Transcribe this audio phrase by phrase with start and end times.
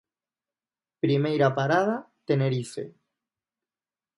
[1.03, 1.97] Primeira parada,
[2.27, 2.83] Tenerife.